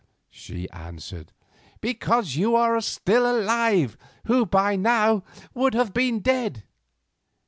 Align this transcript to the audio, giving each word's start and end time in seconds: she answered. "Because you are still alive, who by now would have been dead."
she 0.31 0.67
answered. 0.71 1.31
"Because 1.79 2.35
you 2.35 2.55
are 2.55 2.81
still 2.81 3.29
alive, 3.29 3.97
who 4.25 4.47
by 4.47 4.75
now 4.75 5.23
would 5.53 5.75
have 5.75 5.93
been 5.93 6.21
dead." 6.21 6.63